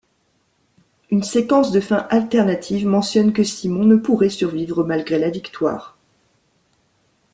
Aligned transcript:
Une 1.11 1.21
séquence 1.21 1.71
de 1.71 1.79
fin 1.79 2.07
alternative 2.09 2.87
mentionne 2.87 3.33
que 3.33 3.43
Simon 3.43 3.83
ne 3.83 3.95
pourrait 3.97 4.29
survivre 4.31 4.83
malgré 4.83 5.19
la 5.19 5.29
victoire. 5.29 5.95